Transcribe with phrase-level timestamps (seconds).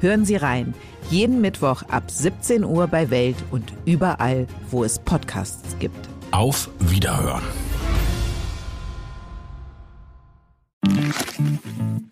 [0.00, 0.74] Hören Sie rein.
[1.10, 6.08] Jeden Mittwoch ab 17 Uhr bei Welt und überall, wo es Podcasts gibt.
[6.32, 7.42] Auf Wiederhören.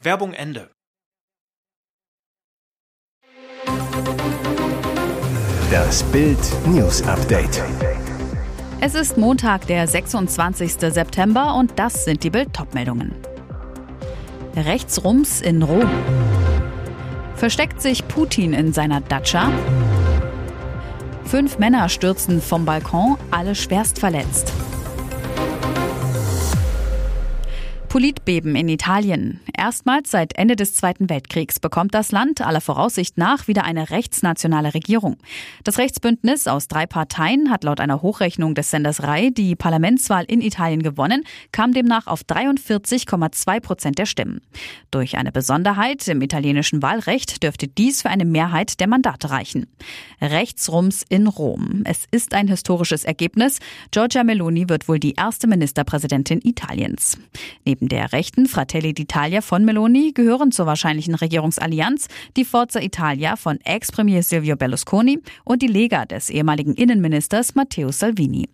[0.00, 0.70] Werbung Ende.
[5.70, 7.62] Das Bild News Update.
[8.80, 10.74] Es ist Montag, der 26.
[10.74, 13.12] September und das sind die Bild meldungen
[14.56, 15.90] Rechtsrums in Rom.
[17.44, 19.52] Versteckt sich Putin in seiner Datscha?
[21.26, 24.50] Fünf Männer stürzen vom Balkon, alle schwerst verletzt.
[27.94, 29.38] Politbeben in Italien.
[29.56, 34.74] Erstmals seit Ende des Zweiten Weltkriegs bekommt das Land aller Voraussicht nach wieder eine rechtsnationale
[34.74, 35.16] Regierung.
[35.62, 40.40] Das Rechtsbündnis aus drei Parteien hat laut einer Hochrechnung des Senders RAI die Parlamentswahl in
[40.40, 41.22] Italien gewonnen,
[41.52, 44.40] kam demnach auf 43,2 Prozent der Stimmen.
[44.90, 49.68] Durch eine Besonderheit im italienischen Wahlrecht dürfte dies für eine Mehrheit der Mandate reichen.
[50.20, 51.82] Rechtsrums in Rom.
[51.84, 53.60] Es ist ein historisches Ergebnis.
[53.92, 57.18] Giorgia Meloni wird wohl die erste Ministerpräsidentin Italiens.
[57.64, 63.36] Neben Neben der rechten Fratelli d'Italia von Meloni gehören zur wahrscheinlichen Regierungsallianz die Forza Italia
[63.36, 68.48] von Ex-Premier Silvio Berlusconi und die Lega des ehemaligen Innenministers Matteo Salvini.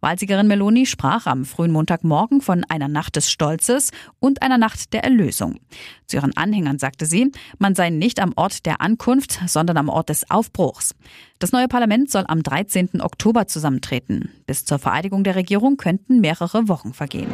[0.00, 5.04] Wahlsiegerin Meloni sprach am frühen Montagmorgen von einer Nacht des Stolzes und einer Nacht der
[5.04, 5.60] Erlösung.
[6.06, 10.08] Zu ihren Anhängern sagte sie, man sei nicht am Ort der Ankunft, sondern am Ort
[10.08, 10.96] des Aufbruchs.
[11.38, 13.00] Das neue Parlament soll am 13.
[13.00, 14.32] Oktober zusammentreten.
[14.44, 17.28] Bis zur Vereidigung der Regierung könnten mehrere Wochen vergehen.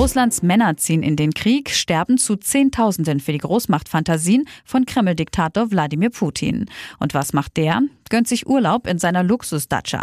[0.00, 6.08] Russlands Männer ziehen in den Krieg, sterben zu Zehntausenden für die Großmachtfantasien von Kreml-Diktator Wladimir
[6.08, 6.70] Putin.
[6.98, 7.82] Und was macht der?
[8.10, 10.02] Gönnt sich Urlaub in seiner Luxusdatscha.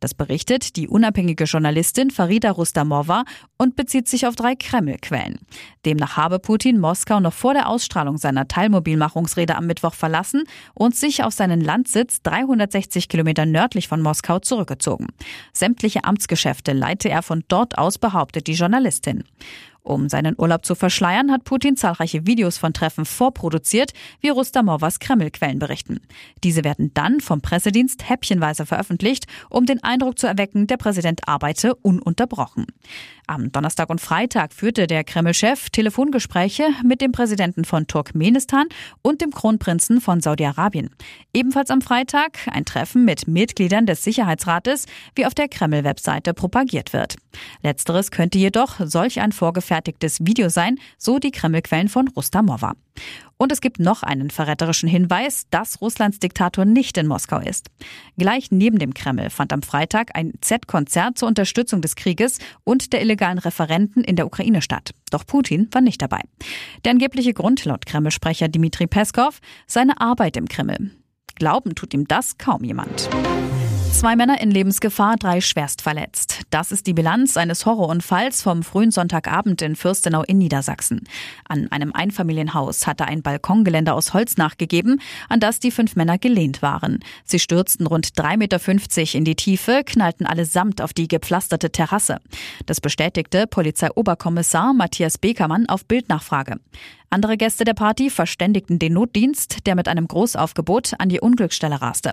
[0.00, 3.24] Das berichtet die unabhängige Journalistin Farida Rustamova
[3.58, 5.40] und bezieht sich auf drei Kreml-Quellen.
[5.84, 11.24] Demnach habe Putin Moskau noch vor der Ausstrahlung seiner Teilmobilmachungsrede am Mittwoch verlassen und sich
[11.24, 15.08] auf seinen Landsitz 360 Kilometer nördlich von Moskau zurückgezogen.
[15.52, 19.24] Sämtliche Amtsgeschäfte leite er von dort aus, behauptet die Journalistin.
[19.88, 25.58] Um seinen Urlaub zu verschleiern, hat Putin zahlreiche Videos von Treffen vorproduziert, wie Rustamovas Kreml-Quellen
[25.58, 26.00] berichten.
[26.44, 31.74] Diese werden dann vom Pressedienst häppchenweise veröffentlicht, um den Eindruck zu erwecken, der Präsident arbeite
[31.74, 32.66] ununterbrochen.
[33.26, 38.66] Am Donnerstag und Freitag führte der Kreml-Chef Telefongespräche mit dem Präsidenten von Turkmenistan
[39.00, 40.90] und dem Kronprinzen von Saudi-Arabien.
[41.32, 44.84] Ebenfalls am Freitag ein Treffen mit Mitgliedern des Sicherheitsrates,
[45.14, 47.16] wie auf der Kreml-Webseite propagiert wird.
[47.62, 49.77] Letzteres könnte jedoch solch ein vorgefertigtes
[50.20, 52.74] Video sein, so die Kreml-Quellen von Rustamova.
[53.36, 57.68] Und es gibt noch einen verräterischen Hinweis, dass Russlands Diktator nicht in Moskau ist.
[58.16, 63.00] Gleich neben dem Kreml fand am Freitag ein Z-Konzert zur Unterstützung des Krieges und der
[63.00, 64.90] illegalen Referenten in der Ukraine statt.
[65.10, 66.20] Doch Putin war nicht dabei.
[66.84, 70.90] Der angebliche Grund laut Kreml-Sprecher Dmitri Peskov seine Arbeit im Kreml.
[71.36, 73.08] Glauben tut ihm das kaum jemand.
[73.92, 76.42] Zwei Männer in Lebensgefahr, drei schwerst verletzt.
[76.50, 81.02] Das ist die Bilanz eines Horrorunfalls vom frühen Sonntagabend in Fürstenau in Niedersachsen.
[81.48, 86.62] An einem Einfamilienhaus hatte ein Balkongeländer aus Holz nachgegeben, an das die fünf Männer gelehnt
[86.62, 87.00] waren.
[87.24, 92.20] Sie stürzten rund 3,50 Meter in die Tiefe, knallten allesamt auf die gepflasterte Terrasse.
[92.66, 96.60] Das bestätigte Polizeioberkommissar Matthias Bekermann auf Bildnachfrage.
[97.10, 102.12] Andere Gäste der Party verständigten den Notdienst, der mit einem Großaufgebot an die Unglücksstelle raste.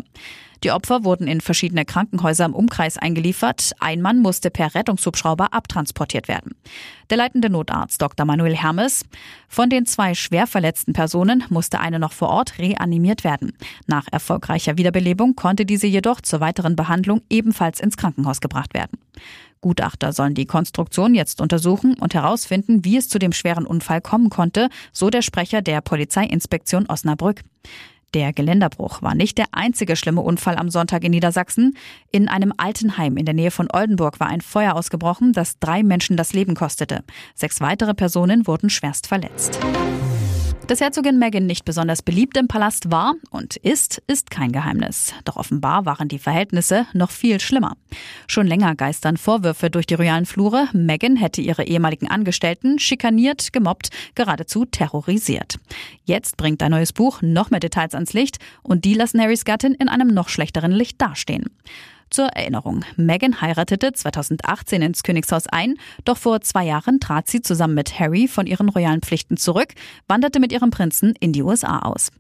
[0.63, 3.73] Die Opfer wurden in verschiedene Krankenhäuser im Umkreis eingeliefert.
[3.79, 6.56] Ein Mann musste per Rettungshubschrauber abtransportiert werden.
[7.09, 8.25] Der leitende Notarzt Dr.
[8.25, 9.03] Manuel Hermes.
[9.50, 13.51] Von den zwei schwer verletzten Personen musste eine noch vor Ort reanimiert werden.
[13.88, 18.97] Nach erfolgreicher Wiederbelebung konnte diese jedoch zur weiteren Behandlung ebenfalls ins Krankenhaus gebracht werden.
[19.65, 24.29] Gutachter sollen die Konstruktion jetzt untersuchen und herausfinden, wie es zu dem schweren Unfall kommen
[24.29, 27.41] konnte, so der Sprecher der Polizeiinspektion Osnabrück.
[28.13, 31.75] Der Geländerbruch war nicht der einzige schlimme Unfall am Sonntag in Niedersachsen.
[32.12, 36.15] In einem Altenheim in der Nähe von Oldenburg war ein Feuer ausgebrochen, das drei Menschen
[36.15, 37.03] das Leben kostete.
[37.33, 39.59] Sechs weitere Personen wurden schwerst verletzt.
[40.67, 45.13] Dass Herzogin Meghan nicht besonders beliebt im Palast war und ist, ist kein Geheimnis.
[45.23, 47.77] Doch offenbar waren die Verhältnisse noch viel schlimmer.
[48.27, 53.89] Schon länger geistern Vorwürfe durch die royalen Flure, Meghan hätte ihre ehemaligen Angestellten schikaniert, gemobbt,
[54.15, 55.59] geradezu terrorisiert.
[56.03, 59.75] Jetzt bringt ein neues Buch noch mehr Details ans Licht und die lassen Harrys Gattin
[59.75, 61.45] in einem noch schlechteren Licht dastehen.
[62.15, 65.75] Zur Erinnerung, Meghan heiratete 2018 ins Königshaus ein,
[66.06, 69.73] doch vor zwei Jahren trat sie zusammen mit Harry von ihren royalen Pflichten zurück,
[70.07, 72.13] wanderte mit ihrem Prinzen in die USA aus.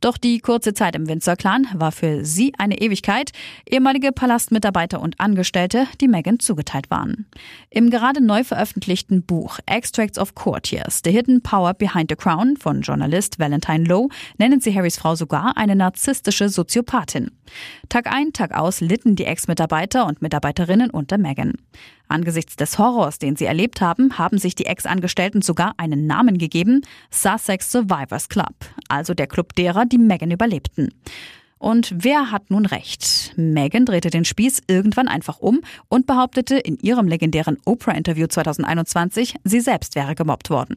[0.00, 3.32] Doch die kurze Zeit im Windsor-Clan war für sie eine Ewigkeit,
[3.68, 7.26] ehemalige Palastmitarbeiter und Angestellte, die Meghan zugeteilt waren.
[7.70, 12.82] Im gerade neu veröffentlichten Buch Extracts of Courtiers, The Hidden Power Behind the Crown von
[12.82, 17.30] Journalist Valentine Lowe nennen sie Harrys Frau sogar eine narzisstische Soziopathin.
[17.88, 21.52] Tag ein, Tag aus litten die Ex-Mitarbeiter und Mitarbeiterinnen unter Meghan.
[22.08, 26.82] Angesichts des Horrors, den sie erlebt haben, haben sich die Ex-Angestellten sogar einen Namen gegeben,
[27.12, 28.56] Sussex Survivors Club,
[28.88, 30.92] also der Club derer, die Meghan überlebten.
[31.58, 33.32] Und wer hat nun recht?
[33.36, 39.60] Meghan drehte den Spieß irgendwann einfach um und behauptete in ihrem legendären Oprah-Interview 2021, sie
[39.60, 40.76] selbst wäre gemobbt worden.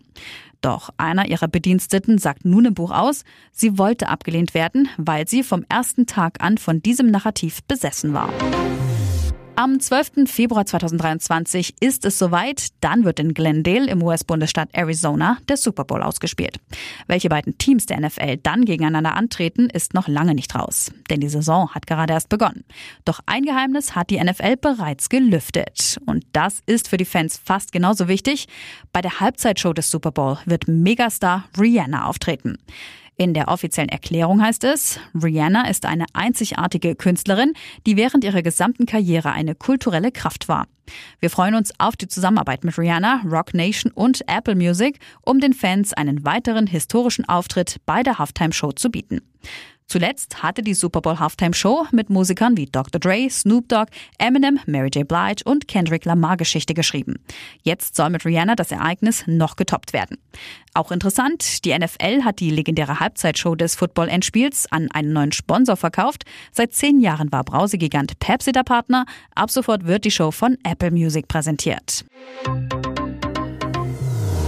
[0.62, 5.44] Doch einer ihrer Bediensteten sagt nun im Buch aus, sie wollte abgelehnt werden, weil sie
[5.44, 8.30] vom ersten Tag an von diesem Narrativ besessen war.
[9.62, 10.26] Am 12.
[10.26, 12.70] Februar 2023 ist es soweit.
[12.80, 16.60] Dann wird in Glendale im US-Bundesstaat Arizona der Super Bowl ausgespielt.
[17.06, 20.92] Welche beiden Teams der NFL dann gegeneinander antreten, ist noch lange nicht raus.
[21.12, 22.64] Denn die Saison hat gerade erst begonnen.
[23.06, 26.00] Doch ein Geheimnis hat die NFL bereits gelüftet.
[26.08, 28.48] Und das ist für die Fans fast genauso wichtig.
[28.92, 32.58] Bei der Halbzeitshow des Super Bowl wird Megastar Rihanna auftreten.
[33.22, 37.54] In der offiziellen Erklärung heißt es, Rihanna ist eine einzigartige Künstlerin,
[37.86, 40.66] die während ihrer gesamten Karriere eine kulturelle Kraft war.
[41.20, 45.54] Wir freuen uns auf die Zusammenarbeit mit Rihanna, Rock Nation und Apple Music, um den
[45.54, 49.22] Fans einen weiteren historischen Auftritt bei der Halftime Show zu bieten.
[49.92, 52.98] Zuletzt hatte die Super Bowl Halftime Show mit Musikern wie Dr.
[52.98, 55.06] Dre, Snoop Dogg, Eminem, Mary J.
[55.06, 57.16] Blige und Kendrick Lamar Geschichte geschrieben.
[57.64, 60.18] Jetzt soll mit Rihanna das Ereignis noch getoppt werden.
[60.74, 66.24] Auch interessant, die NFL hat die legendäre Halbzeitshow des Football-Endspiels an einen neuen Sponsor verkauft.
[66.54, 69.06] Seit zehn Jahren war Brausegigant Pepsi der Partner.
[69.36, 72.06] Ab sofort wird die Show von Apple Music präsentiert.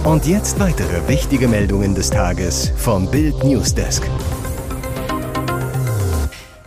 [0.04, 4.08] Und jetzt weitere wichtige Meldungen des Tages vom Bild Newsdesk.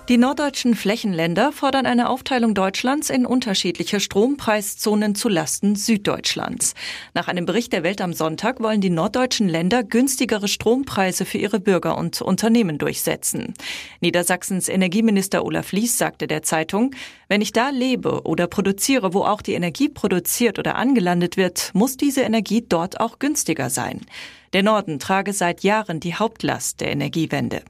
[0.09, 6.75] Die norddeutschen Flächenländer fordern eine Aufteilung Deutschlands in unterschiedliche Strompreiszonen zu Lasten Süddeutschlands.
[7.13, 11.59] Nach einem Bericht der Welt am Sonntag wollen die norddeutschen Länder günstigere Strompreise für ihre
[11.59, 13.53] Bürger und Unternehmen durchsetzen.
[13.99, 16.91] Niedersachsens Energieminister Olaf Lies sagte der Zeitung,
[17.27, 21.97] wenn ich da lebe oder produziere, wo auch die Energie produziert oder angelandet wird, muss
[21.97, 24.05] diese Energie dort auch günstiger sein.
[24.53, 27.61] Der Norden trage seit Jahren die Hauptlast der Energiewende.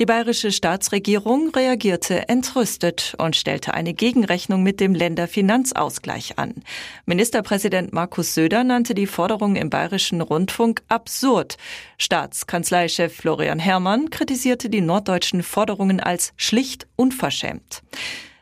[0.00, 6.64] Die bayerische Staatsregierung reagierte entrüstet und stellte eine Gegenrechnung mit dem Länderfinanzausgleich an.
[7.06, 11.58] Ministerpräsident Markus Söder nannte die Forderung im bayerischen Rundfunk absurd.
[11.96, 17.82] Staatskanzleichef Florian Herrmann kritisierte die norddeutschen Forderungen als schlicht unverschämt.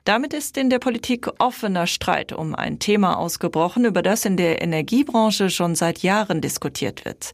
[0.04, 4.60] Damit ist in der Politik offener Streit um ein Thema ausgebrochen, über das in der
[4.60, 7.32] Energiebranche schon seit Jahren diskutiert wird.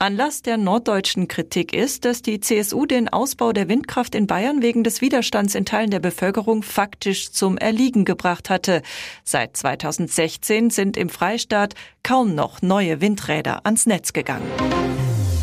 [0.00, 4.82] Anlass der norddeutschen Kritik ist, dass die CSU den Ausbau der Windkraft in Bayern wegen
[4.82, 8.82] des Widerstands in Teilen der Bevölkerung faktisch zum Erliegen gebracht hatte.
[9.22, 14.50] Seit 2016 sind im Freistaat kaum noch neue Windräder ans Netz gegangen.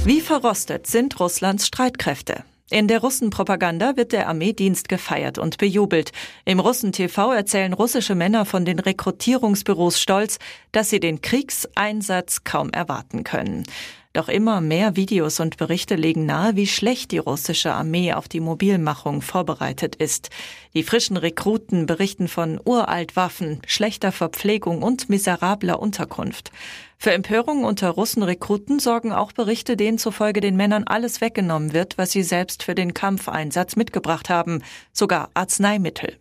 [0.03, 2.43] Wie verrostet sind Russlands Streitkräfte?
[2.71, 6.11] In der Russenpropaganda wird der Armeedienst gefeiert und bejubelt.
[6.45, 10.39] Im Russen-TV erzählen russische Männer von den Rekrutierungsbüros stolz,
[10.71, 13.65] dass sie den Kriegseinsatz kaum erwarten können.
[14.15, 18.39] Doch immer mehr Videos und Berichte legen nahe, wie schlecht die russische Armee auf die
[18.39, 20.29] Mobilmachung vorbereitet ist.
[20.73, 26.53] Die frischen Rekruten berichten von Uraltwaffen, schlechter Verpflegung und miserabler Unterkunft.
[26.97, 32.11] Für Empörung unter Russenrekruten sorgen auch Berichte, denen zufolge den Männern alles weggenommen wird, was
[32.11, 36.17] sie selbst für den Kampfeinsatz mitgebracht haben, sogar Arzneimittel.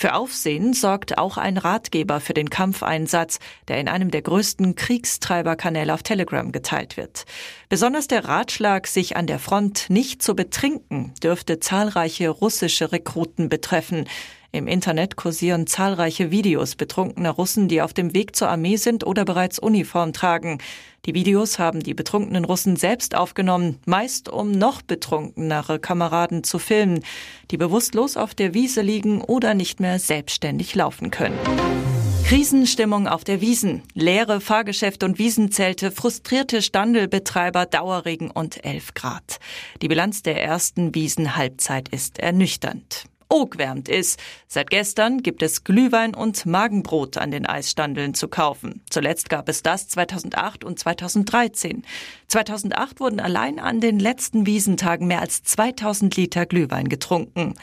[0.00, 5.92] Für Aufsehen sorgt auch ein Ratgeber für den Kampfeinsatz, der in einem der größten Kriegstreiberkanäle
[5.92, 7.24] auf Telegram geteilt wird.
[7.68, 14.06] Besonders der Ratschlag, sich an der Front nicht zu betrinken, dürfte zahlreiche russische Rekruten betreffen.
[14.50, 19.26] Im Internet kursieren zahlreiche Videos betrunkener Russen, die auf dem Weg zur Armee sind oder
[19.26, 20.58] bereits Uniform tragen.
[21.04, 27.00] Die Videos haben die betrunkenen Russen selbst aufgenommen, meist um noch betrunkenere Kameraden zu filmen,
[27.50, 31.38] die bewusstlos auf der Wiese liegen oder nicht mehr selbstständig laufen können.
[32.24, 33.82] Krisenstimmung auf der Wiesen.
[33.94, 39.40] Leere Fahrgeschäfte und Wiesenzelte, frustrierte Standelbetreiber, Dauerregen und 11 Grad.
[39.80, 43.04] Die Bilanz der ersten Wiesenhalbzeit ist ernüchternd.
[43.28, 44.18] Ogwärmt ist.
[44.46, 48.82] Seit gestern gibt es Glühwein und Magenbrot an den Eisstandeln zu kaufen.
[48.90, 51.82] Zuletzt gab es das 2008 und 2013.
[52.28, 57.54] 2008 wurden allein an den letzten Wiesentagen mehr als 2000 Liter Glühwein getrunken.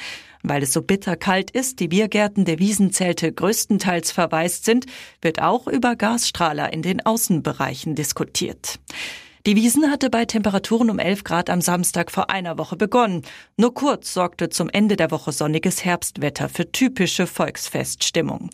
[0.43, 4.85] Weil es so bitterkalt ist, die Biergärten der Wiesenzelte größtenteils verwaist sind,
[5.21, 8.79] wird auch über Gasstrahler in den Außenbereichen diskutiert.
[9.45, 13.21] Die Wiesen hatte bei Temperaturen um 11 Grad am Samstag vor einer Woche begonnen.
[13.57, 18.49] Nur kurz sorgte zum Ende der Woche sonniges Herbstwetter für typische Volksfeststimmung.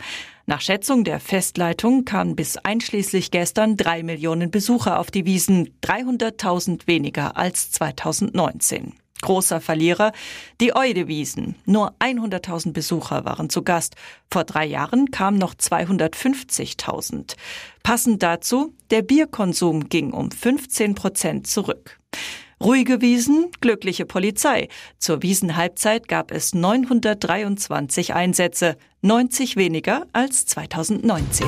[0.48, 6.88] Nach Schätzung der Festleitung kamen bis einschließlich gestern drei Millionen Besucher auf die Wiesen, 300.000
[6.88, 8.92] weniger als 2019.
[9.22, 10.12] Großer Verlierer
[10.60, 11.56] die Eudewiesen.
[11.66, 13.96] Nur 100.000 Besucher waren zu Gast.
[14.30, 17.36] Vor drei Jahren kamen noch 250.000.
[17.84, 22.00] Passend dazu, der Bierkonsum ging um 15 Prozent zurück.
[22.62, 24.68] Ruhige Wiesen, glückliche Polizei.
[25.00, 31.48] Zur Wiesenhalbzeit gab es 923 Einsätze, 90 weniger als 2019.